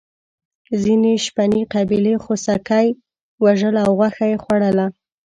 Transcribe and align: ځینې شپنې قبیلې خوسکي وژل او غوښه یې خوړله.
ځینې 0.83 1.11
شپنې 1.25 1.61
قبیلې 1.73 2.15
خوسکي 2.23 2.87
وژل 3.43 3.75
او 3.85 3.89
غوښه 3.99 4.25
یې 4.31 4.37
خوړله. 4.43 4.87